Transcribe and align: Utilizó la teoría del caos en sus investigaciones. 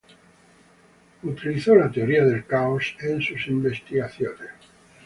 Utilizó 1.21 1.75
la 1.75 1.91
teoría 1.91 2.25
del 2.25 2.47
caos 2.47 2.95
en 3.01 3.21
sus 3.21 3.45
investigaciones. 3.45 4.49